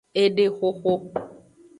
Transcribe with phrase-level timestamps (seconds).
[0.23, 0.93] Edexoxo.